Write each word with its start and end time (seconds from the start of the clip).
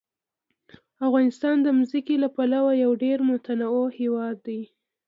افغانستان 1.07 1.55
د 1.65 1.67
ځمکه 1.89 2.15
له 2.23 2.29
پلوه 2.35 2.71
یو 2.83 2.91
ډېر 3.03 3.17
متنوع 3.29 3.87
هېواد 3.99 4.35
دی. 4.47 4.61